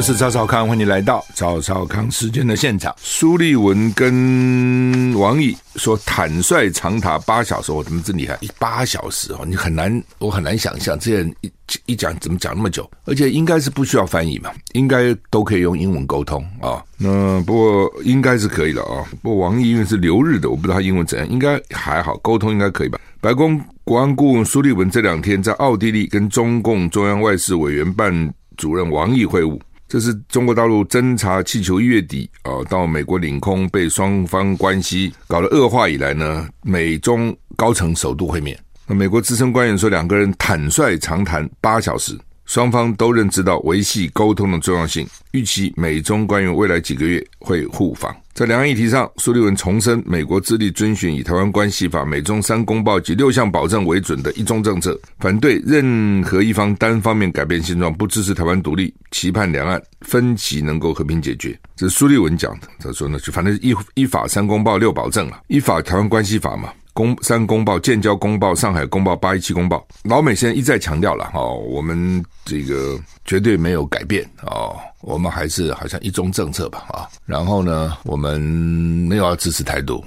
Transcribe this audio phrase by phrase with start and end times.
[0.00, 2.96] 我是赵少康，欢迎来到赵少康时间的现场。
[2.96, 8.34] 苏立文跟王毅说坦率长达八小时，我怎么这么厉害？
[8.40, 11.52] 一八小时哦，你很难，我很难想象这人一
[11.84, 16.82] 一讲怎么讲那么久，而且应该是不需要翻译嘛，应该都可以用英文沟通啊。
[16.96, 19.04] 那不过应该是可以的啊。
[19.20, 22.98] 不过王毅因为是留日的，我不知道他英文怎样，应该还好，沟通应该可以吧？
[23.20, 29.60] 白宫国安顾问苏立文这两天在奥地利跟中共中央外事委员办主任王毅会晤。
[29.90, 38.56] 这是中国大陆侦察气球一月底啊到美国领空被双方关系搞得恶化以来呢，美中高层首度会面。
[38.86, 42.16] 那美国资深官员说，两个人坦率长谈八小时。
[42.50, 48.12] 双方都认知到维系沟通的重要性，预期美中官员未来几个月会互访。
[48.34, 61.56] 在两岸议题上，苏立文重申美国致力遵循以台湾关系法、美中三公报及六项保证为准的一中政策，反对任何一方单方面改变现状，不支持台湾独立，期盼两岸分歧能够和平解决。
[61.76, 62.66] 这是苏立文讲的。
[62.80, 66.72] 他说呢，就反正依依法三公报六保证了，依法台湾关系法嘛。
[66.92, 80.04] 公三公报、建交公报、上海公报、八一七公报，老美现在一再强调了哦，我们这个绝对没有改变哦，我们还是好像一中政策吧啊，然后呢，我们没有要支持台独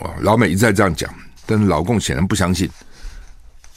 [0.00, 1.12] 啊，老美一再这样讲，
[1.46, 2.68] 但是老共显然不相信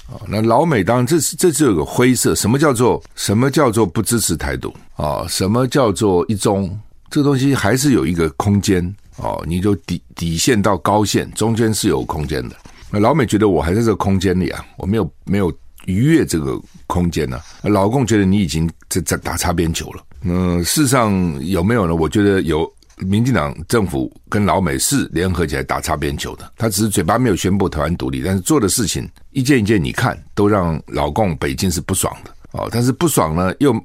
[0.08, 0.16] 啊。
[0.28, 5.26] 那老美当然这是这是有个灰色，什么叫做什么叫做不支持台独啊？
[5.28, 6.80] 什么叫做一中？
[7.10, 8.96] 这东西还是有一个空间。
[9.18, 12.56] 哦，你就底底线到高线中间是有空间的。
[12.92, 15.52] 那老美觉得我还在这个空间里啊，我没有没有
[15.86, 20.04] 逾越这个空间呢、老共觉得你已经在在打擦边球了。
[20.22, 21.14] 嗯，事实上
[21.46, 21.96] 有没有呢？
[21.96, 22.72] 我觉得有。
[23.00, 26.50] 民进党政府跟老美是联合起来打擦边球的。
[26.56, 32.32] 他只是嘴巴没有宣布台湾独立，但是做的事情一件一件，你看都让老共北京是不爽的。
[32.52, 33.76] 哦，但是不爽呢又。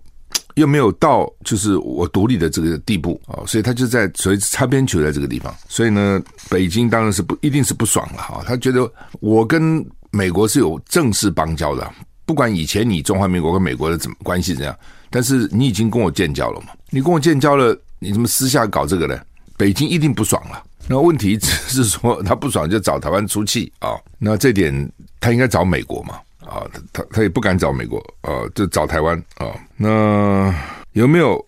[0.60, 8.91] 又没有到就是我独立的这个地步啊，所以他就在所以擦边球在这个地方，所以呢，北京当然是不一定是不爽了哈，他觉得
[9.21, 11.91] 我跟美国是有正式邦交的，
[12.26, 14.76] 不管以前你中华民国跟美国的怎么关系怎样，
[15.09, 19.19] 但是你已经跟我建交了嘛，你跟我建交了，你怎么私下搞这个呢？
[19.56, 20.62] 北京一定不爽了。
[20.88, 26.19] 那问题只是说他不爽就找台湾出气啊，那这点他应该找美国嘛。
[26.47, 29.47] 啊，他他他也不敢找美国，啊，就找台湾啊。
[29.77, 30.55] 那
[30.93, 31.45] 有没有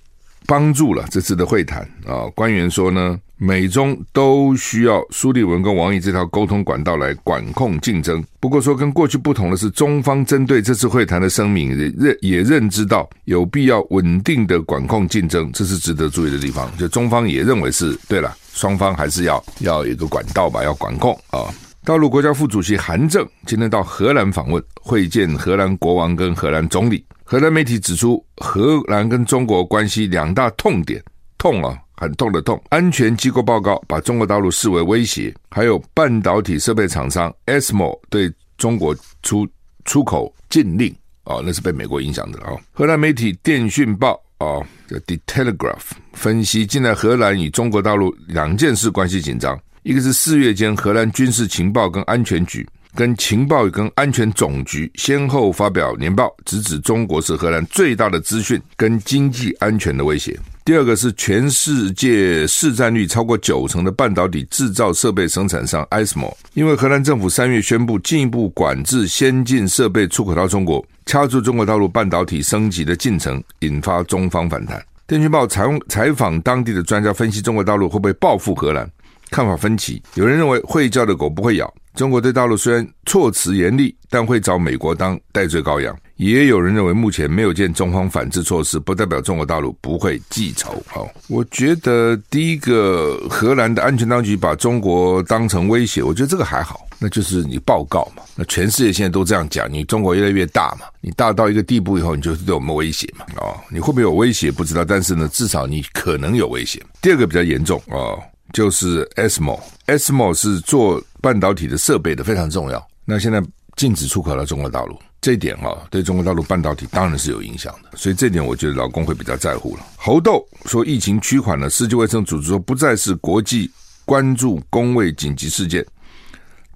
[0.47, 2.27] 帮助了这次的会谈啊？
[2.35, 8.23] 官员说呢，美中都需要苏立文跟王毅这条沟通管道来管控竞争。
[8.39, 16.71] 不过说跟过去不同的是，中方针对这次会谈的声明也认也认知到有必要稳定的管控竞争，这是值得注意的地方。
[16.77, 21.47] 就中方也认为是对了，双方还是要要有一个管道吧，要管控啊。
[21.85, 27.05] 大陆国家副主席韩正今天到荷兰访问，会见荷兰国王跟荷兰总理。
[27.25, 31.03] 荷兰媒体指出，荷兰跟中国关系两大痛点，
[31.39, 32.63] 痛啊，很痛的痛。
[32.69, 39.45] 安全机构报告把中国大陆视为威胁，还有半导体设备厂商 ASML 对中国出
[39.85, 40.95] 出口禁令
[41.25, 42.53] 啊，那是被美国影响的啊。
[42.71, 49.59] 荷兰媒体电讯报啊，叫 The Telegraph 分析，近来荷兰与中国大陆两件事关系紧张。
[49.85, 60.39] 一个是四月间，荷兰军事情报跟安全局、跟情报跟安全总局先后发表年报，直指中国是荷兰最大的资讯跟经济安全的威胁。
[60.65, 74.81] 第二个是全世界市占率超过九成的半导体制造设备生产商 ASML，因为荷兰政府三月宣布进一步管制先进设备出口到中国，掐住中国大陆半导体升级的进程，引发中方反弹。
[75.09, 78.89] 电讯报采采访当地的专家分析，中国大陆会不会报复荷兰？
[79.33, 81.73] 看法分歧，有人认为会叫的狗不会咬。
[81.95, 85.97] 中国对大陆虽然措辞严厉，但会找美国当代罪羔羊。
[86.17, 90.83] 也有人认为，目前没有见中方反制措施，不代表中国大陆不会记仇。
[90.87, 98.23] 好，我觉得第一个，荷兰的安全当局把中国当成威胁，我觉得这个还好，那就是你报告嘛。
[98.37, 103.27] 那全世界现在都这样讲，你中国越来越大嘛，你大到一个地步以后，你就是对我们威胁嘛。
[103.37, 106.81] 哦，你会不会有威胁不知道，但是呢，至少你可能有威胁。
[107.01, 108.23] 第二个比较严重哦。
[108.53, 112.87] 就是 ASML，ASML 是做半导体的设备的，非常重要。
[113.05, 113.43] 那现在
[113.77, 117.97] 禁止出口到中国大陆，这一点哈，对中国大陆半导体当然是有影响的。
[117.97, 119.87] 所以这点我觉得老公会比较在乎了。
[119.97, 123.71] 猴痘说疫情趋缓了，世界卫生组织说不再是国际
[124.05, 125.85] 关注公卫紧急事件。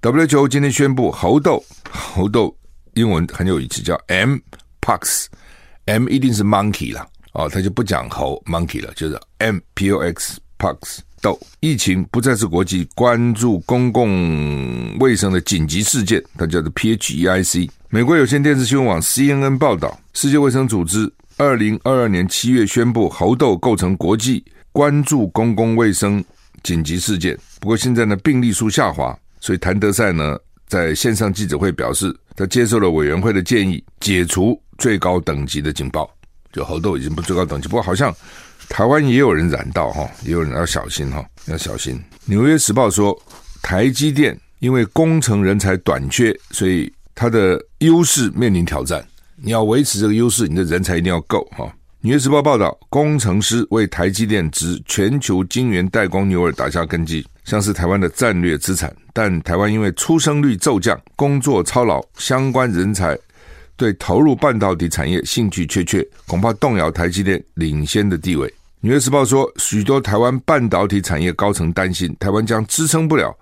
[0.01, 2.55] WHO 今天宣布猴痘，猴痘
[2.93, 10.39] 英文很有意思，叫 Mpox，M 一定是 monkey 了哦，他就不讲猴 monkey 了，就是 M P O X。
[10.57, 17.69] Pox 豆，疫情不再是国际关注公共卫生的紧急事件，它叫做 PHEIC。
[17.89, 26.23] 美国有线电视新闻网 CNN 报道，世界卫生组织二零二二年七月宣布猴痘构成国际关注公共卫生
[26.63, 27.37] 紧急事件。
[27.59, 30.37] 不过现在呢，病例数下滑，所以谭德赛呢
[30.67, 36.09] 在线上记者会表示，他接受了委员会的建议，解除最高等级的警报。
[36.51, 38.13] 就猴痘已经不最高等级，不过好像。
[38.69, 41.99] 台湾也有人染到哈，也有人要小心哈，要小心。
[42.25, 43.17] 纽约时报说，
[43.61, 49.05] 台积电因为工程人才短缺，所以它的优势面临挑战。
[49.35, 51.71] 你要维持这个优势，你的人才一定要够哈。
[52.01, 58.95] 纽约时报报道，工程师为台积电之全球晶圆代工牛耳打下根基，像是台湾的战略资产。
[59.13, 63.17] 但台湾因为出生率骤降，工作操劳，相关人才。
[63.77, 68.53] 对投入半导体产业兴趣缺缺，恐怕动摇台积电领先的地位。
[68.81, 73.35] 纽约时报说，许多台湾半导体产业高层担心，台湾将支撑不了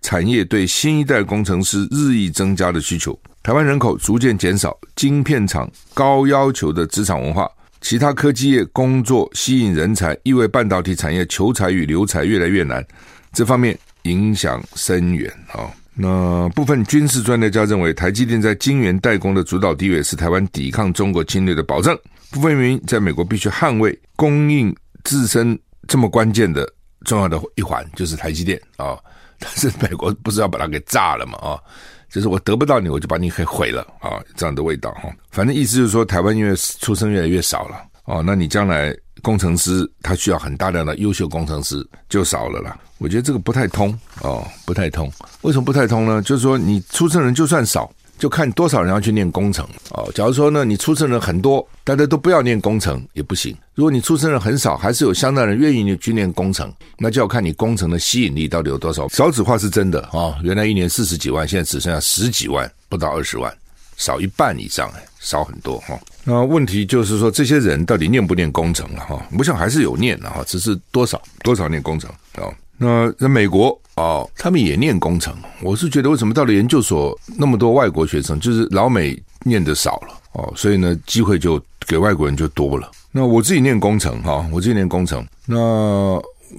[0.00, 3.18] 产业对新一代工程师日益增加的需求。
[3.42, 7.50] 台湾人口逐渐减少，晶片厂高要求的职场文化，
[7.80, 12.84] 其他科技业工作吸引人才，意味半导体产业求才与留才越来越难。
[13.32, 15.70] 这方面影响深远啊。
[15.94, 21.96] 那部分军事专家认为，台积电在晶圆代工的主导地位是台湾抵抗中国侵略的保证。
[22.30, 24.74] 部分原因，在美国必须捍卫供应
[25.04, 26.66] 自身这么关键的
[27.04, 28.98] 重要的一环，就是台积电啊。
[29.38, 31.60] 但是美国不是要把它给炸了嘛啊？
[32.08, 35.10] 就是我得不到你，我就把你给毁了啊，这样的味道哈。
[35.30, 38.96] 反正意思就是说，台湾因为出生越来越少了哦，那你将来。
[39.22, 42.76] 工程师他需要很大量的优秀工程师，就少了啦。
[42.98, 45.10] 我觉得这个不太通哦，不太通。
[45.42, 46.20] 为什么不太通呢？
[46.22, 50.10] 就是说你出生人就算少，就看多少人要去念工程哦。
[50.14, 53.56] 假如说呢，你出生人很多，大家都不要念工程也不行。
[53.74, 59.08] 如果你出生人很少，还是有相当人愿意去念工程，那就要看你工程的吸引力到底有多少。
[59.08, 63.52] 少子化是真的啊、原来一年四十几万，现在只剩下十几万，不到二十万。
[63.96, 65.98] 少一半以上，哎，少很多哈。
[66.24, 69.24] 那问题就是说，这些人到底念不念工程了哈？
[69.38, 72.48] 我想还是有念的哈，只是多少多少念工程啊？
[72.78, 75.34] 那在美国啊，他们也念工程。
[75.60, 82.90] 我是觉得，为什么到了研究所那么多外国学生，就是老美念的少了哦，所以呢，机会就给外国人就多了。
[83.12, 85.56] 那我自己念工程哈，我自己念工程，那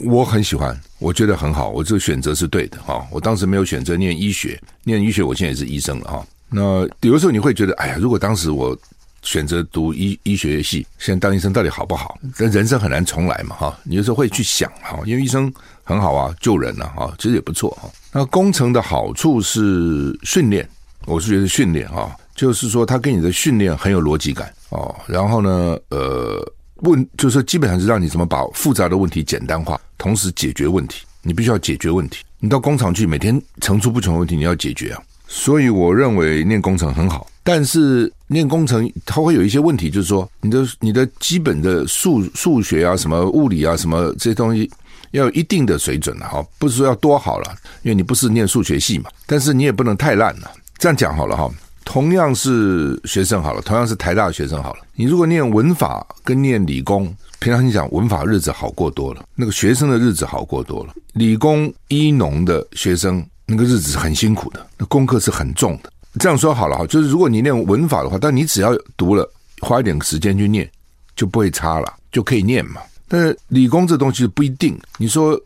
[0.05, 3.05] 我很喜欢，我觉得很好，我这个选择是对的哈。
[3.11, 6.25] 我当时没有选择念医学，念医学，我现在也是医生了哈。
[6.53, 8.77] 那有的时候你会觉得，哎呀，如果当时我
[9.23, 12.17] 选择读医医学系，现在当医生到底好不好？
[12.37, 13.79] 但人生很难重来嘛，哈。
[13.83, 15.51] 你有时候会去想哈，因为医生
[15.83, 17.89] 很好啊，救人啊，哈，其实也不错哈。
[18.11, 20.67] 那工程的好处是训练，
[21.05, 24.93] 我是觉得训练哈，就是说他给你的训练很有逻辑感哦。
[25.07, 31.05] 然后呢，呃，问就是基本上是让你怎么把复杂的问题简单化，同时解决问题。
[31.21, 32.23] 你必须要解决问题。
[32.37, 35.01] 你到工厂去，每天层出不穷的问题你要解决啊。
[35.35, 44.69] 所以我认为念工程很好，但是念工程它会有一些问题，就是说你的你的基本的数数学啊、什么物理啊、什么这些东西
[45.09, 50.51] 要有一定的水准了哈，不是说要多好了，因为你不是念数学系嘛，但是你也不能太烂了。
[50.77, 51.49] 这样讲好了哈，
[51.83, 63.25] 同样是学生好了，同样是台大的学生好了，你如果念文法跟念理工，平常你讲文法日子好过多了，那个学生的日子好过多了，理工医农的学生。
[63.53, 65.93] 那个日子是很辛苦的，那功课是很重的。
[66.19, 69.31] 这样说好了哈，就是如果你念文法的话，但你只要读了，
[69.61, 70.67] 花一点时间去念，
[71.15, 72.81] 就不会差了，就可以念嘛。
[73.07, 75.39] 但是理工这东西不一定，你说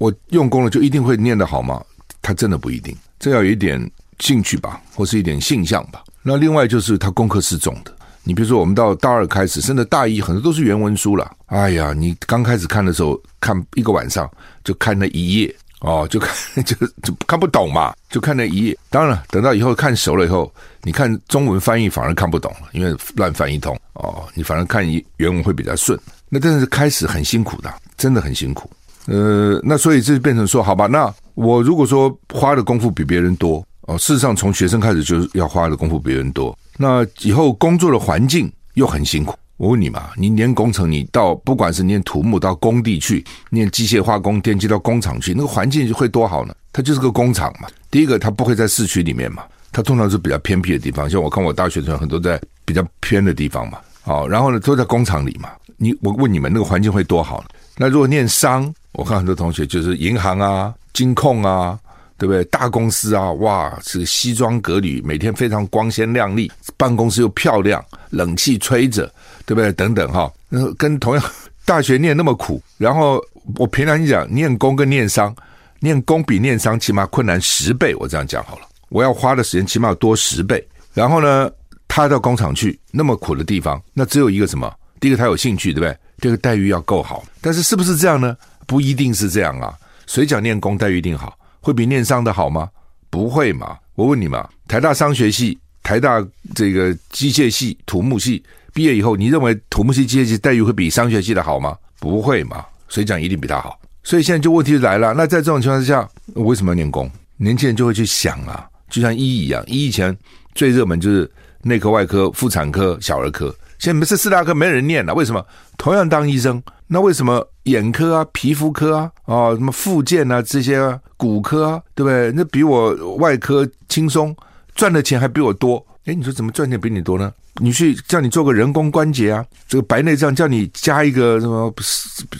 [0.00, 1.80] 我用功了就一定会念得好吗？
[2.20, 3.80] 它真的不一定，这要有一点
[4.18, 6.02] 兴趣吧，或是一点性向吧。
[6.20, 7.94] 那另外就是它功课是重的。
[8.24, 11.30] 你比如说我们到大二开始，甚至大一很多都是原文书了。
[11.46, 14.28] 哎呀，你刚开始看的时候，看一个晚上
[14.64, 15.54] 就看那一页。
[15.82, 18.78] 哦，就看就就看不懂嘛，就看那一页。
[18.88, 23.76] 当然，等到以后看熟了以后，你看中文翻译反而看不懂了，因为乱翻一通。
[23.94, 25.98] 哦，你反而看原文会比较顺。
[26.28, 28.70] 那但是开始很辛苦的，真的很辛苦。
[29.06, 39.36] 呃，那所以这就变成说，好吧，那我如果说花的功夫比别人多，哦，事实上从学生开始就是要花的功夫比别人多，那以后工作的环境又很辛苦。
[39.62, 46.52] 我问你嘛，你念工程，你到不管是念土木到工地去，念机械化工、电机到工厂去，那个环境会多好呢？
[46.72, 47.68] 它就是个工厂嘛。
[47.88, 51.08] 第一个，它不会在市区里面嘛，它通常是比较偏僻的地方。
[51.08, 53.78] 像我看我大学生很多在比较偏的地方嘛。
[54.02, 55.50] 好，然后呢，都在工厂里嘛。
[55.76, 57.44] 你我问你们，那个环境会多好？
[57.76, 61.78] 那如果念商，我看很多同学就是银行啊、金控啊。
[62.18, 62.44] 对不对？
[62.44, 69.12] 大公司啊，哇，是西装革履，每天非常光鲜亮丽，办公室又漂亮，冷气吹着，
[69.46, 69.72] 对不对？
[69.72, 70.32] 等等哈，
[70.78, 71.24] 跟同样
[71.64, 73.22] 大学念那么苦，然后
[73.56, 75.34] 我平常讲，念工跟念商，
[75.80, 77.94] 念工比念商起码困难十倍。
[77.96, 80.66] 我这样讲好了，我要花的时间起码要多十倍。
[80.94, 81.50] 然后呢，
[81.88, 84.72] 他到工厂去那么苦的地方，那只有一个什么？
[85.00, 85.96] 第一个他有兴趣，对不对？
[86.18, 87.24] 这个待遇要够好。
[87.40, 88.36] 但是是不是这样呢？
[88.66, 89.74] 不一定是这样啊。
[90.06, 91.36] 谁讲念工待遇一定好？
[91.60, 92.68] 会比念商的好吗？
[93.10, 93.76] 不会嘛。
[93.94, 101.76] 我问你嘛，台大商学系、台大这个机械系、土木系毕业以后，你认为土木系、机械系待遇会比商学系的好吗？
[102.00, 102.64] 不会嘛。
[102.88, 103.78] 谁讲一定比他好？
[104.02, 105.14] 所以现在就问题就来了。
[105.14, 107.10] 那在这种情况之下，为什么要念工？
[107.36, 110.16] 年轻人就会去想啊，就像医一样，医以前
[110.54, 111.30] 最热门就是
[111.62, 113.54] 内科、外科、妇产科、小儿科。
[113.78, 115.44] 现在没是四大科没人念了，为什么？
[115.76, 122.30] 同样当医生，那为什么眼科啊、皮肤科啊、哦什么附件啊这些啊、骨科啊，对不对？
[122.32, 124.36] 那比我外科轻松，
[124.74, 125.84] 赚的钱还比我多。
[126.06, 127.32] 诶，你说怎么赚钱比你多呢？
[127.60, 131.72] 你去叫你做个人工关节啊，这个白内障叫你加一个什么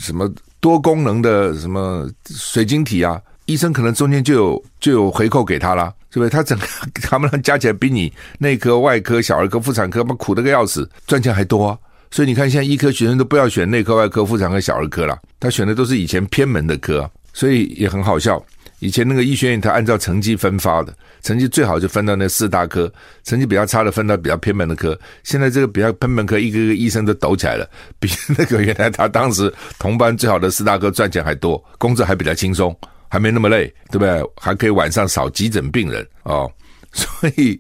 [0.01, 0.29] 什么
[0.59, 6.31] 多功能的什么水晶体啊，医生可能中间就有就有回扣给他了，是不是？
[6.31, 6.67] 他整个
[7.03, 11.79] 他们加起来比你内科、外科、小儿科、妇产科嘛苦的个要死，赚钱还多啊。
[12.11, 18.45] 所以你看，现在医科学生都不要选内科、外科、妇产科、小儿科了，他选的都是以前偏门的科，所以也很好笑。
[18.83, 24.99] 以前那个医学院，他按照成绩分发的，成绩最好就分到那四大科，成绩比较差的分到比较偏门的科。
[25.23, 27.65] 现在这个比较偏门科，一个一个医生都抖起来了，
[28.01, 32.77] 比那个原来他当时同班最好的四大科赚钱还多，工作还比较轻松，
[33.09, 34.21] 还没那么累，对不对？
[34.37, 36.51] 还可以晚上少急诊病人哦。
[36.95, 37.59] 所以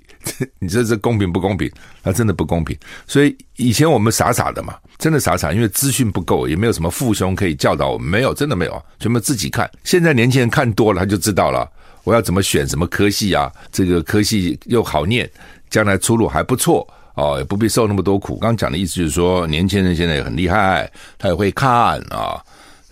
[0.59, 1.71] 你这这公平不公平？
[2.03, 2.77] 它真的不公平。
[3.07, 9.71] 所以以前我们傻傻的嘛，真的傻傻，因为资讯不够，也没有什么父兄可以教导我们，没有，真的没有，全部自己看。
[9.85, 11.67] 现在年轻人看多了，他就知道了，
[12.05, 13.51] 我要怎么选什么科系啊？
[13.73, 15.31] 这个科系又好念，
[15.71, 18.37] 将来出路还不错哦，也不必受那么多苦。
[18.39, 22.39] 刚讲的意思就是说，年轻人现在也很厉害，他也会看啊。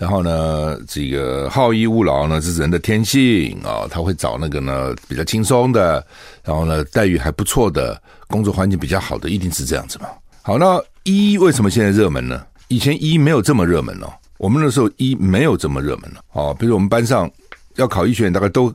[0.01, 6.03] 然后呢，这个好逸恶劳呢，是人的天性啊、他会找那个呢比较轻松的，
[6.43, 10.09] 然后呢待遇还不错的，工作环境比较好的，一定是这样子嘛。
[10.41, 12.43] 好，那医为什么现在热门呢？
[12.69, 16.57] 以前医没有这么热门哦，我们那时候医没有这么热门了哦。
[16.59, 17.31] 比如我们班上
[17.77, 18.75] 要考医学院，大概都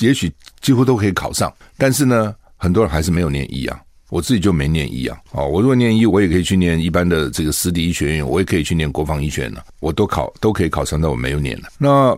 [0.00, 0.28] 也许
[0.60, 3.80] 几乎都可以考上，但是呢，很多人还是没有念医啊。
[4.10, 11.68] 我自己就没念医啊，哦，我如果念医，我也可以去念一般的这个私立医学院，我也可以去念国防医学院呢，我都考都可以考上，但我没有念了。
[11.78, 12.16] 那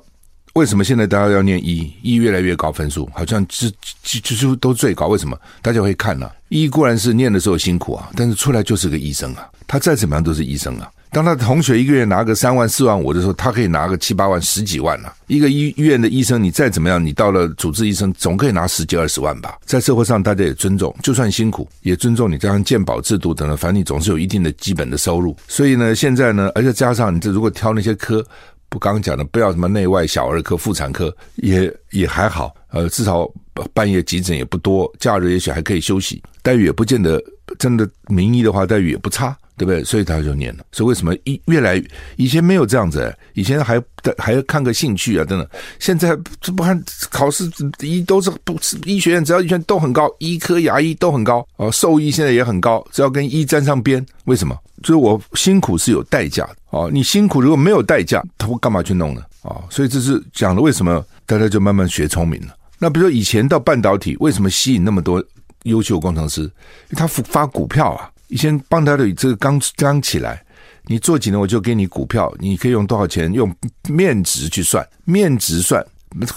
[0.55, 1.93] 为什么现在大家要念医？
[2.03, 3.69] 医越来越高分数，好像就
[4.03, 5.07] 就就都最高。
[5.07, 5.39] 为什么？
[5.63, 6.31] 大家会看呢？
[6.49, 10.91] 医固然是念的时候辛苦啊，但是出来就是个医生啊，他再怎么样都是医生啊。
[11.13, 19.59] 当他的同学一个月拿个三万四万五的时候，他可以拿个七八万十几万了、一个医医院的医生，你再怎么样，你到了主治医生，总可以拿十几二十万吧？
[19.65, 22.39] 在社会上，大家也尊重，就算辛苦，也尊重你。
[22.39, 25.37] 这样健保制度等等，反正你总是有一定的基本的收入。
[25.49, 28.25] 所以呢，现在呢，而且加上你这如果挑那些科，
[28.69, 32.55] 不刚讲的，不要什么内外小儿科、妇产科，也也还好。
[32.69, 33.29] 呃，至少
[33.75, 37.21] 半夜急诊也不多，假日也许还可以休息，待遇也不见得
[37.59, 39.37] 真的名医的话，待遇也不差。
[39.61, 39.85] 对不对？
[39.85, 40.65] 所以他就念了。
[40.73, 41.83] 所以为什么一越来
[42.17, 43.15] 以前没有这样子？
[43.35, 43.79] 以前还
[44.17, 45.47] 还要看个兴趣啊，等等。
[45.79, 47.47] 现在这不看考试，
[47.81, 54.59] 医都是不是医学院，只要医学院都很高，医科、牙医都很高哦，兽医现在也很高，只要跟医沾上边，为什么？
[54.83, 56.89] 就是我辛苦是有代价的哦。
[56.91, 59.21] 你辛苦如果没有代价，他会干嘛去弄呢？
[59.43, 62.57] 啊，所以这是讲了为什么大家就慢慢学聪明了。
[62.79, 65.23] 那比如说以前到半导体，为什么吸引那么多
[65.65, 66.41] 优秀工程师？
[66.45, 66.49] 因
[66.93, 68.11] 为他发股票啊。
[68.31, 70.43] 以前半导体这个刚刚起来，
[70.85, 73.31] 你做几年我就给你股票，你可以用多少钱？
[73.33, 73.53] 用
[73.89, 75.85] 面值去算，面值算，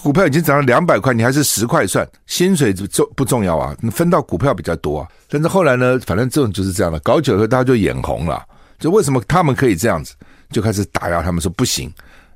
[0.02, 3.76] 股票已经涨了两百块，你还是十块算，薪水重不重要啊？
[3.92, 5.08] 分到股票比较多啊。
[5.30, 8.44] 但是后来呢，反正这种就是这样的，搞久了大家就眼红了，
[8.80, 10.16] 就为什么他们可以这样子，
[10.50, 11.94] 就开始打压他们说不行。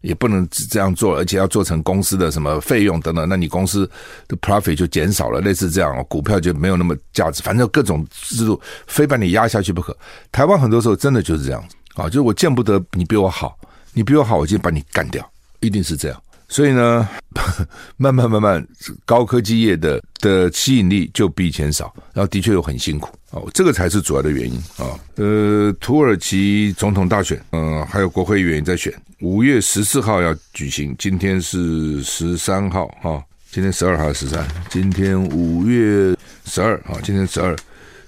[0.08, 3.90] 也不能这样做，而且要做成公司的什么费用等等，那你公司
[4.28, 7.44] 的 profit 就减少了，类似这样，股票就没有那么价值。
[7.44, 9.96] 反正各种制度非把你压下去不可。
[10.32, 13.60] 台湾很多时候真的就是这样子啊，就是我见不得你比我好，
[13.92, 16.24] 你比我好，我就把你干掉，一定是这样。
[16.48, 17.10] 所以呢，
[17.98, 18.66] 慢慢慢慢，
[19.04, 24.98] 高科技业的的吸引力就比以前少，然后的确又很辛苦哦，这个才是主要的原因啊。
[25.16, 36.16] 呃，土耳其总统大选，嗯、还有国会议员在选，五月十四号要举行，今天是十三号哈，今天十二号十三，今天五月
[36.46, 37.56] 十二啊，今天十二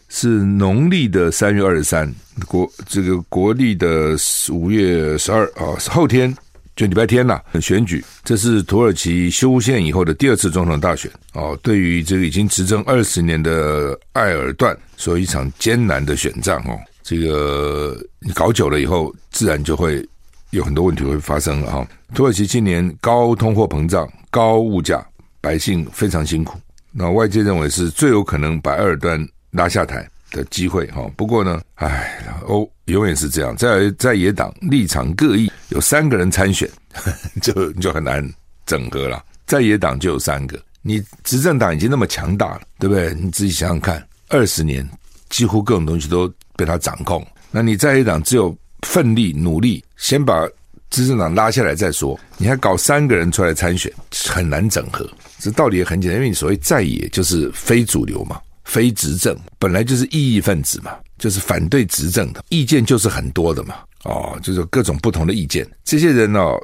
[0.08, 2.14] 是农历的三月二十三，
[2.48, 4.16] 国这个国历的
[4.50, 6.36] 五月十二啊，后天。
[6.80, 11.60] 就礼拜天呐，选举，这是土耳其修宪以后的第二次总统大选哦。
[11.62, 16.80] 对于这个已经执政二十年的埃尔段，说一场艰难的选战哦。
[17.04, 20.08] 这个你搞久了以后，自然就会
[20.52, 21.86] 有很多问题会发生了哈。
[22.16, 25.06] 土耳其今年高通货膨胀、高物价，
[25.42, 26.58] 百姓非常辛苦。
[26.94, 31.10] 那外界认为是最有可能把埃尔段拉下台的机会哈。
[31.16, 36.70] 不过呢，唉，欧永远是这样，在在野党立场各异，有三个人参选，
[37.42, 38.28] 就就很难
[38.66, 39.24] 整合了。
[39.46, 43.14] 在野党就有三个，你执政党已经那么强大了，对不对？
[43.16, 44.88] 你自己想想看，二十年
[45.30, 50.48] 几乎各种东西都被他掌控，那你在野党只有奋力努力，先把
[50.90, 52.20] 执政党拉下来再说。
[52.38, 53.92] 你还搞三个人出来参选，
[54.28, 55.08] 很难整合。
[55.40, 58.40] 这道理也很简单，因为你所谓在野就是非主流嘛，
[58.70, 63.76] 非执政，本来就是异议分子嘛，就是反对执政的，意见就是很多的嘛。
[64.06, 66.58] 哦，就是各种不同的意见，这些人哦。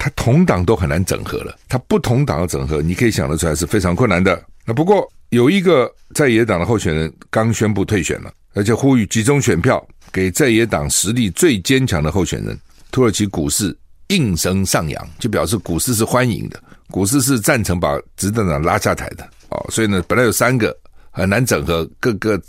[0.00, 4.40] 他同党都很难整合了，他不同党的整合，你可以想得出来是非常困难的。
[4.64, 12.56] 那不过有一个在野党的候选人刚宣布退选了，而且呼吁集中选票给在野党实力最坚强的候选人。
[12.92, 13.76] 土耳其股市
[14.06, 16.62] 应声上扬，就表示股市是欢迎的，
[16.92, 19.28] 股市是赞成把执政党拉下台的。
[19.48, 20.74] 哦，所以呢，本来有三个
[21.18, 22.40] 很难整合，各个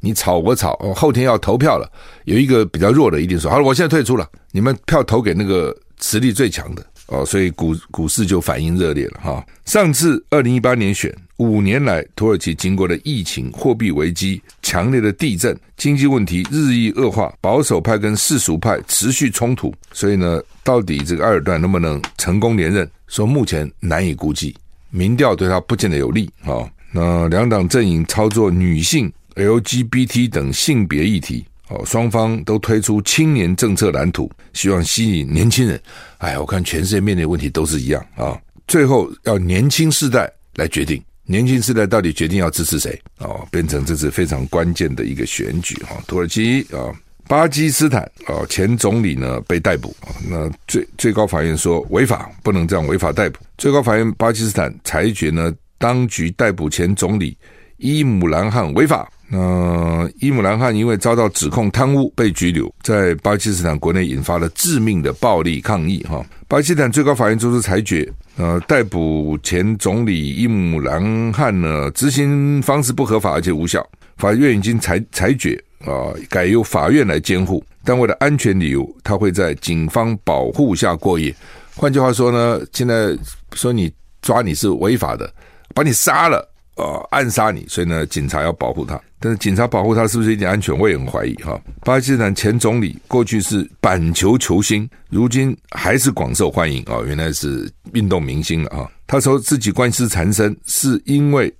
[0.00, 1.90] 你吵我吵，后天要投票了，
[2.24, 5.76] 有一个比较弱的一定说好了，我现在退出了，你们票投给那个。
[6.00, 9.42] 实力最强的哦，所以股股市就反应热烈了哈。
[9.64, 22.86] 上次二零一八年选五年来，土耳其经过了疫情、货币危机、强烈的地震、经济问题日益恶化，保守派跟世俗派持续冲突，所以呢，到底这个埃尔段能不能成功连任？
[23.06, 24.54] 说目前难以估计，
[24.90, 26.68] 民调对他不见得有利啊。
[26.94, 31.44] 那两党阵营操作女性、LGBT 等性别议题。
[31.68, 35.80] 哦，双方都推出青年政策蓝图，希望吸引年轻人。
[36.18, 38.38] 哎，我看全世界面临问题都是一样啊。
[38.68, 43.00] 最后要年轻世代来决定，年轻世代到底决定要支持谁？
[43.18, 45.96] 哦，变成这是非常关键的一个选举哈。
[46.06, 46.92] 土耳其啊，
[47.26, 49.96] 巴基斯坦啊，前总理呢被逮捕，
[50.28, 53.38] 那最最高法院说违法，不能这样违法逮捕。
[53.56, 57.36] 最高法院巴基斯坦裁决呢，当局逮捕前总理
[57.76, 59.10] 伊姆兰汗违法。
[59.26, 66.04] 那伊姆兰汗因为遭到指控贪污被拘留，在巴基斯坦国内引发了致命的暴力抗议。
[66.08, 73.84] 哈，巴基斯坦最高法院作出裁决，呃，逮捕前总理伊姆兰汗呢，执行方式不合法而且无效。
[74.18, 81.34] 法院已经裁裁决啊，改由法院来监护，但为了安全理由，他会在警方保护下过夜。
[81.74, 83.16] 换句话说呢，现在
[83.54, 83.90] 说你
[84.22, 85.32] 抓你是违法的，
[85.74, 86.50] 把你杀了。
[86.76, 89.00] 呃，暗杀你，所以呢，警察要保护他。
[89.20, 91.56] 但是警察保护他是不是一点安全，我也很怀疑哈。
[91.84, 98.90] 巴基斯坦前总理过去是板球球星，如今还是广受欢迎啊，原来是运动明星了啊。
[99.06, 101.54] 他说自己官司缠身，是因为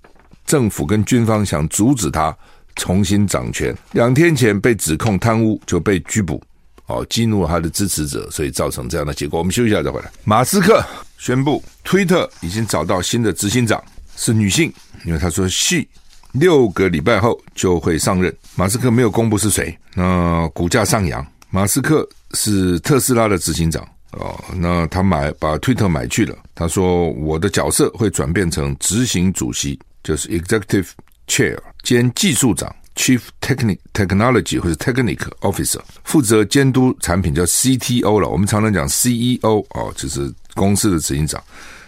[0.44, 2.36] 政府跟军方想阻止他
[2.74, 3.72] 重新掌权。
[3.92, 6.42] 两天前被指控贪污，就被拘捕，
[6.86, 9.38] 哦，激怒了他的支持者，所以造成这样的结果。
[9.38, 10.10] 我们休息一下再回来。
[10.24, 10.84] 马斯克
[11.18, 13.80] 宣布，推特已经找到新的执行长。
[14.16, 14.72] 是女性，
[15.04, 15.84] 因为他说，she
[16.32, 18.34] 六个礼拜后就会上任。
[18.54, 21.24] 马斯克没有公布是谁，那股价上扬。
[21.50, 26.36] 马斯克是特斯拉的执行长哦，那他买把推特买去了。
[26.54, 30.88] 他说，我的角色会转变成执行主席，就是 executive
[31.28, 38.28] chair 兼技术长 chief technic technology 或者 Technic officer，负责监督产品叫 CTO 了。
[38.28, 41.42] 我们常常讲 CEO 哦，就是公司的执行长。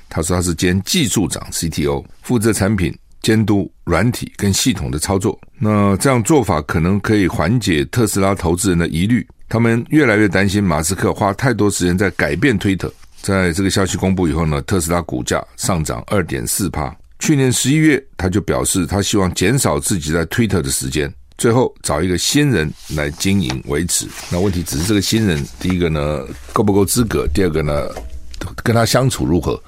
[0.09, 5.39] 他说他是兼技术长 CTO，负责产品监督软体跟系统的操作。
[5.59, 12.93] 那这样做法可能可以缓解特斯拉投资人的疑虑，他们越来越担心马斯克花太多时间在改变推特。
[13.23, 16.95] 在这个消息公布以后呢，特斯拉股价上涨二点四趴。
[17.19, 24.07] 去年十一月，他就表示他希望减少自己在推特的时间，最后找一个新人来经营维持。
[24.31, 27.27] 那问题只是这个新人，第一个呢够不够资格？
[27.35, 27.89] 第二个呢？
[28.63, 29.61] 跟他相处如何？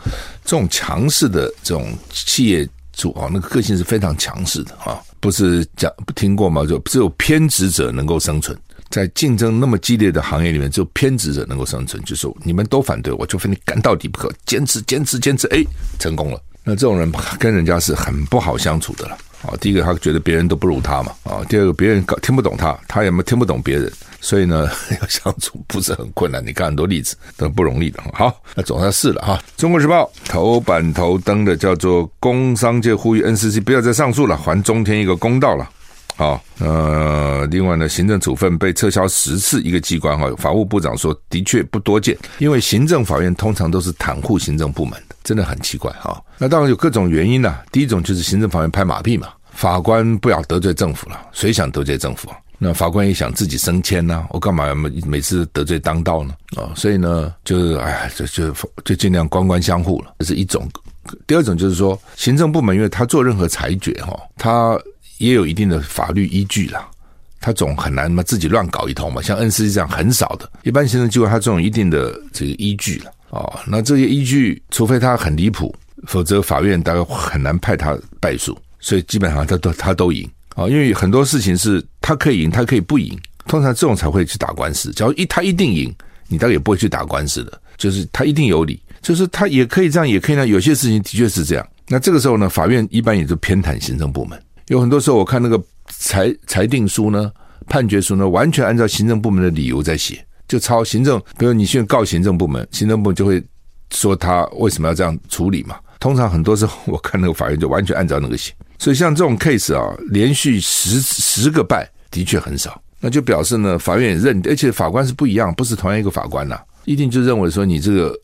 [0.45, 4.99] 这种强势的这种企业主啊，那个个性是非常强势的啊！
[5.21, 6.65] 不是讲不听过吗？
[6.65, 8.57] 就只有偏执者能够生存，
[8.89, 12.03] 在竞争那么激烈的行业里面，只有偏执者能够生存。
[12.05, 15.63] 就是你们都反对，我就非你干到底不可，坚持坚持坚持，哎，
[15.99, 16.41] 成功了。
[16.65, 19.55] 那这种人跟人家是很不好相处的了啊！
[19.61, 21.45] 第一个，他觉得别人都不如他嘛啊！
[21.49, 23.91] 第二个，别人搞听不懂他，他也没听不懂别人。
[24.21, 24.69] 所以呢，
[25.01, 26.45] 要相处不是很困难。
[26.45, 28.03] 你看很多例子都不容易的。
[28.13, 29.41] 好，那总算是了哈。
[29.57, 35.71] 中国时报头版头登的叫做“工商界呼吁 NCC 不要再上诉了，还中天一个公道了”。
[36.17, 46.23] 好，呃，另外呢，行政处分被撤销十次，一个机关哈，法务部长说的确不多见，因为行政法院通常都是袒护行政部门，真的很奇怪哈。
[46.39, 47.61] 那当然有各种原因呐。
[47.73, 52.37] 第一种就是行政法院拍马屁嘛，法官不要得罪政府了，谁想得罪政府啊？
[52.61, 56.35] 那法官也想自己升迁呐，我干嘛每每次得罪当道呢？
[56.57, 58.55] 啊，所以呢，就是哎，就就
[58.85, 60.69] 就尽量官官相护了，这是一种。
[61.27, 64.79] 第二种就是说，行政部门因为他做任何裁决哈，他
[65.19, 66.87] 也有一定的法律依据啦，
[67.41, 69.23] 他总很难嘛自己乱搞一通嘛。
[69.23, 73.59] 像 NCC 这样很少的，一般行政机构他总有一定的这个依据了哦。
[73.67, 75.75] 那这些依据，除非他很离谱，
[76.07, 78.57] 否则法院大概很难判他败诉。
[78.81, 83.19] 所以基本上他都他都赢啊，因为很多事情是他可以赢，他可以不赢。
[83.47, 84.93] 通常这种才会去打官司。
[84.93, 85.93] 假如一他一定赢，
[86.29, 87.61] 你大概也不会去打官司的。
[87.77, 90.45] 就是他一定有理，就是他也可以这样，也可以那。
[90.45, 91.67] 有些事情的确是这样。
[91.87, 94.41] 那这个时候呢，法院一般也就偏袒行政部门。
[94.67, 97.33] 有很多时候我看那个裁裁定书呢、
[97.69, 101.23] 判决书呢，完全按照行政部门的理由在写，就抄行政。
[101.39, 103.41] 比如你现在告行政部门，行政部门就会
[103.93, 105.77] 说他为什么要这样处理嘛。
[106.01, 108.53] 通常很多时候我看那个法院就完全按照那个写。
[108.79, 118.17] 所以像这种 case 啊，连续十十个败的确很少，那就表示呢，法院也认，而且法官是不一样，不是同样一个法官呐、一定就认为说你这个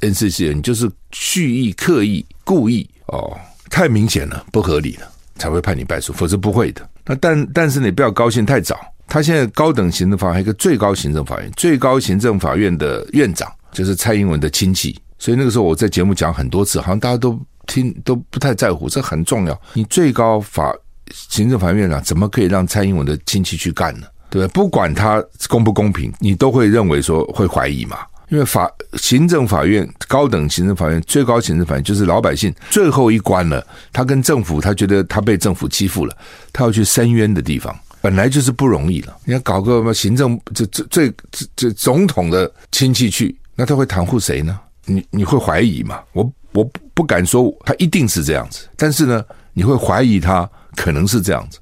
[0.00, 3.38] NCC 你就是蓄意、刻意、故意哦，
[3.70, 6.88] 太明显了，不合理了，才会判你败诉，否则不会的。
[7.06, 8.76] 那但但是你不要高兴太早。
[9.12, 19.60] 他现在高等行政法院还有一个最高行政法院，最高行政法院的院长就是蔡英文的亲戚，所以那个时候我在节目讲很多次，好像大家都听 都不太在乎，这很重要。
[19.74, 20.74] 你最高法
[21.10, 24.06] 行政法院院长怎么可以让蔡英文的亲戚去干呢？
[24.30, 27.98] 对，不管他公不公平，你都会认为说会怀疑嘛。
[28.30, 33.62] 因为法行政法院、高等行政法院、最高行政法院就是老百姓最后一关了。
[33.92, 36.16] 他跟政府，他觉得他被政府欺负了，
[36.50, 39.16] 他要去申冤的地方，本来就是不容易了。
[39.24, 44.58] 你要搞个什么行政，这这最这这总统的亲戚去，那他会袒护谁呢？
[44.84, 46.02] 你你会怀疑嘛？
[46.12, 51.60] 我我不敢说他一定是这样子，但是呢，你会怀疑他可能是这样子。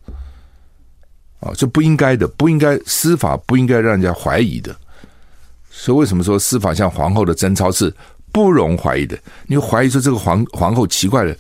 [1.41, 4.75] 啊，这不应该的，不应该司法不应该让人家怀疑的。
[5.71, 7.95] 所以为什么说司法像皇后的贞操是
[8.33, 9.19] 不容怀疑的？
[9.47, 11.35] 你会怀疑说这个皇皇后奇怪了，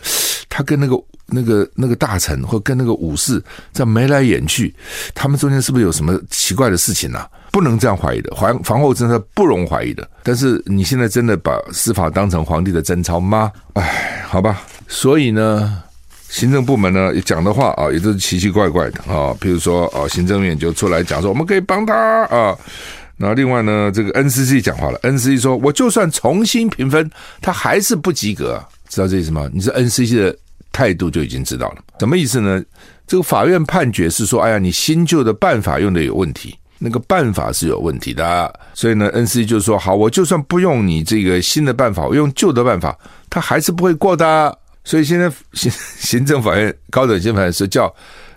[0.49, 0.95] 她跟那个
[1.31, 4.75] 那个那个大臣或跟那个武士在眉来眼去，
[5.15, 7.25] 他们中间是不是有什么奇怪的事情呢？
[7.53, 8.35] 不能这样怀疑的。
[8.35, 10.09] 皇皇后真的不容怀疑的。
[10.23, 13.51] 但是你现在真的把司法当成皇帝的贞操吗？
[13.75, 14.63] 哎，好吧。
[14.89, 15.83] 所以呢。
[16.33, 19.35] 行政部门呢讲的话啊，也都是奇奇怪怪的啊。
[19.41, 22.57] 比如说啊，行政院就出来讲说，我们可以帮他啊。
[23.17, 29.51] 那另外呢，这个 NCC 讲话了，NCC 说，我就算重新评分，他还是不及格，知道这意思吗？
[29.53, 30.37] 你是 NCC 的
[30.73, 31.77] 态度就已经知道了。
[31.99, 32.63] 什么意思呢？
[33.07, 38.61] 这个法院判决是说，哎呀，你新旧的办法用的有问题，那个办法是有问题的。
[38.73, 42.97] 所以呢，NCC 就说，好，我就算不用你这个新的办法，我用旧的办法，
[43.29, 44.57] 他还是不会过的。
[44.85, 47.93] 所以现在行 行政法院高等行政法院是叫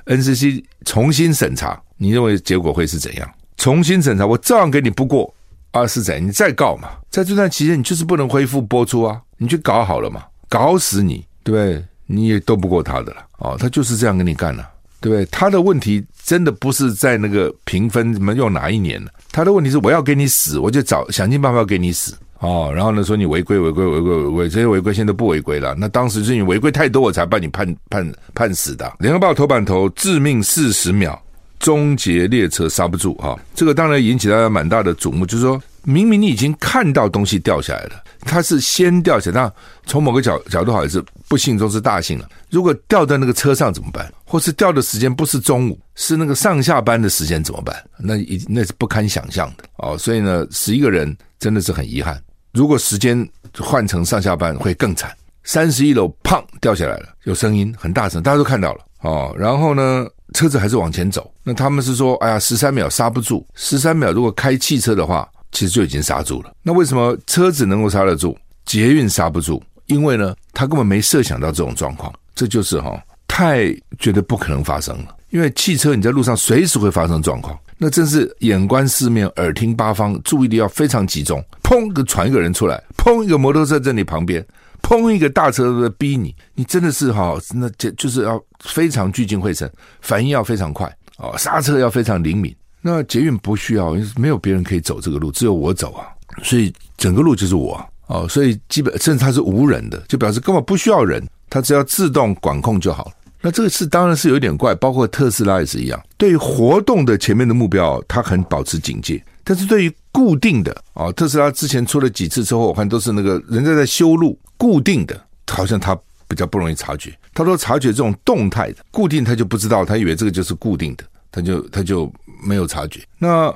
[0.08, 3.30] NCC 重新审查，你认为结果会是怎样？
[3.58, 5.34] 重新审查，我照样给你不过
[5.72, 5.86] 啊？
[5.86, 6.28] 是怎样？
[6.28, 6.90] 你再告嘛？
[7.12, 9.22] 在这段期间，你就是不能恢复播出啊！
[9.38, 10.24] 你去搞好了嘛？
[10.50, 11.86] 搞死你，对不对？
[12.06, 15.26] 你也斗不过他的了哦，他就是这样跟你干了，对不对？
[15.32, 22.16] 他的问题真的不是在那个评分怎么用哪一年，他的问题是我要给你死，我就找想尽办法要给你死。
[22.40, 25.74] 哦，然后呢，说你违规违规违规违规，这些违规现在不违规了。
[25.78, 28.92] 那当时是你违规太多，我才把你判判判死的。
[29.00, 31.18] 联合报头版头：致命四十秒，
[31.58, 33.14] 终结列车刹不住。
[33.16, 35.26] 哈、这个当然引起大家蛮大的瞩目。
[35.26, 39.54] 就是说明明你已经看到东西掉下来了，它是先掉下来，那
[39.86, 42.30] 从某个角角度好像是不幸中是大幸了。
[42.50, 44.12] 如果掉在那个车上怎么办？
[44.26, 47.76] 或是掉的时间不是中午，是那个上下班的时间怎么办？
[47.98, 49.66] 那一那是不堪想象的。
[49.78, 52.22] 哦，所以呢，十一个人真的是很遗憾。
[52.54, 53.28] 如果时间
[53.60, 55.12] 换成上下班会更惨，
[55.44, 59.36] 三十一楼砰掉下来了，有声音很大声，大家都看到了哦。
[59.38, 61.30] 然后呢，车子还是往前走。
[61.44, 66.52] 那他们是说，哎呀，十三秒刹不住，十三秒如果开汽车的话，其实就已经刹住了。
[66.62, 69.62] 那为什么车子能够刹得住，捷运刹不住？
[69.86, 75.16] 因为呢，他根本没设想到这种状况，这就是哈、哦，太觉得不可能发生了。
[75.30, 77.58] 因为汽车你在路上随时会发生状况。
[77.78, 81.44] 那真是眼观四面，耳听八方，注意力要非常集中。
[81.64, 84.46] 砰，个传一个人出来，砰，一个摩托车在你旁边，
[84.82, 89.70] 砰，一个大车在逼你，你真的是哈，那就就是要非常聚精会神，
[90.02, 90.88] 反应要非常快
[91.18, 92.56] 哦，刹车要非常灵敏。
[92.86, 96.06] 那捷运不需要，没有别人可以走这个路，只有我走啊，
[96.44, 103.12] 所以整个路就是我哦，所以基本甚至它是无人的，就表示根本不需要人，它只要自动管控就好了。
[103.42, 106.02] 那这个是当然是有点怪，包括特斯拉也是一样。
[106.18, 117.14] 对于活动的前面的目标，它很保持警戒；但是对于固定的啊、特斯拉之前出了几次车祸，我看都是那个人家在修路，固定的，好像他比较不容易察觉。
[117.34, 121.04] 他说察觉这种动态的固定，他就不知道，他以为这个就是固定的。
[121.34, 122.10] 他就他就
[122.42, 123.02] 没有察觉。
[123.18, 123.54] 那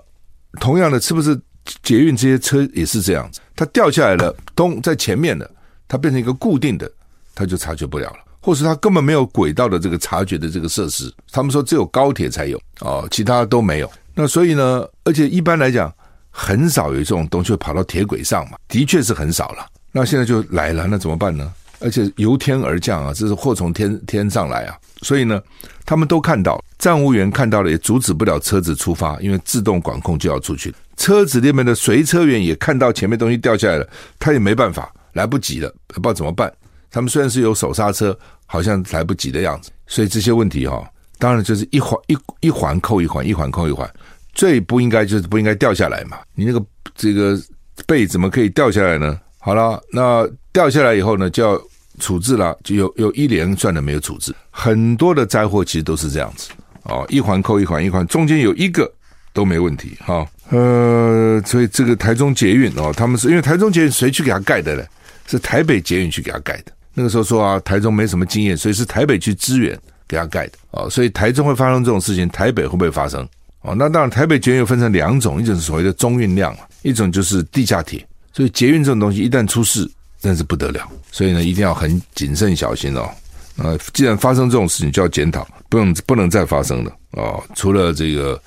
[0.59, 1.39] 同样的，是不是
[1.83, 3.39] 捷运这些车也是这样子？
[3.55, 5.49] 它掉下来了，咚，在前面的，
[5.87, 6.91] 它变成一个固定的，
[7.35, 11.13] 它就察觉不了了，或是它根本没有轨道的这个察觉的这个设施。
[11.31, 13.91] 他们说只有高铁才有哦，其他都没有。
[14.15, 15.93] 那所以呢，而且一般来讲，
[16.31, 19.67] 很少有这种东西会跑到铁轨上嘛，的确是很少了。
[19.91, 21.53] 那现在就来了，那怎么办呢？
[21.79, 24.77] 而且由天而降啊，这是祸从天天上来啊！
[25.01, 25.41] 所以呢，
[25.85, 30.73] 他们都看到，站务员看到了，也阻止不了车子出发，因为自动管控就要出去。
[30.95, 33.87] 车子里面的随车员也看到前面东西掉下来了，
[34.17, 36.51] 他也没办法，来不及了，不知道怎么办。
[36.89, 39.69] 他们虽然是有手刹车，好像来不及的样子。
[39.85, 40.87] 所以这些问题哈、哦，
[41.19, 43.87] 当然就是一环一一环扣一环，一环扣一环。
[44.33, 46.19] 最不应该就是不应该掉下来嘛！
[46.35, 46.63] 你那个
[46.95, 47.39] 这个
[47.87, 49.19] 背怎么可以掉下来呢？
[49.47, 51.57] 好了，那掉下来以后呢，就要
[52.01, 54.35] 处置了，就有有一连串的没有处置。
[54.51, 56.49] 很多的灾祸其实都是这样子
[56.83, 58.93] 哦，一环扣一环，一环中间有一个
[59.31, 64.83] 都没问题哈、呃，所以这个台中捷运哦，他们是因为台中捷运谁去给他盖的呢？
[65.27, 66.73] 是台北捷运去给他盖的。
[66.93, 69.79] 那个时候说啊，台中没什么经验，所以是台北去支援
[70.09, 70.89] 给他盖的哦。
[70.89, 73.25] 所以台中会发生这种事情，台北会不会发生？
[73.61, 78.05] 哦，那当然，台北捷运又分成两种，一种是所谓的中运量，一种就是地下铁。
[78.37, 79.89] 所以捷运这种东西一旦出事，
[80.21, 80.87] 真是不得了。
[81.11, 83.09] 所以呢，一定要很谨慎小心哦。
[83.55, 87.43] 呃，既然发生这种事情，就要检讨，不能不能再发生了哦。
[87.55, 88.39] 除了这个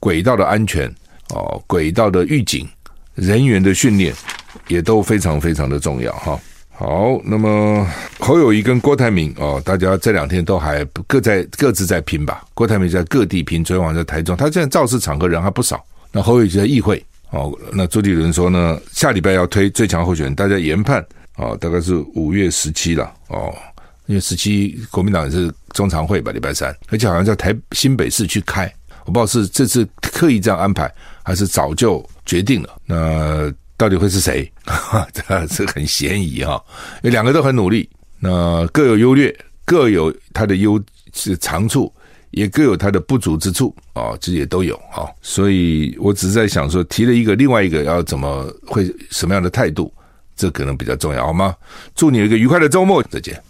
[0.00, 0.88] 轨道的安全
[1.34, 2.66] 哦，轨道的预警、
[3.14, 4.14] 人员的训练，
[4.68, 6.40] 也都非常非常的重要哈。
[6.72, 7.86] 好，那么
[8.18, 12.42] 侯友宜跟郭台铭哦，大家这两天都还各在各自在拼吧。
[12.54, 15.84] 郭台铭在各地拼，昨天晚上在台中，他现在造势场合人还不少。
[16.10, 17.04] 那侯友宜在议会。
[17.36, 21.04] 哦，那朱立伦说呢，下礼拜要推最强候选人，大家研判
[21.36, 23.54] 哦，大概是五月十七了哦，
[24.06, 28.72] 因为十七国民党也是中常会吧，礼拜三，而且好像在台新北市去开，
[29.04, 30.90] 我不知道是这次刻意这样安排，
[31.22, 32.80] 还是早就决定了。
[32.86, 34.50] 那到底会是谁？
[35.12, 36.64] 这是很嫌疑哈，
[37.02, 37.86] 因为两个都很努力，
[38.18, 41.92] 那各有优劣，各有他的优是长处。
[42.36, 49.90] 也各有它的不足之处啊，这也都有啊，所以我只是在想说，提了一个，另外一个要怎么会什么样的态度，
[50.36, 51.56] 这可能比较重要，好吗？
[51.94, 53.42] 祝你有一个愉快的周末，再见。